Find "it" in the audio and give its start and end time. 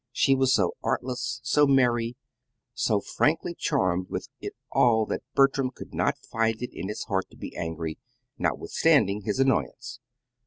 4.39-4.53, 6.63-6.73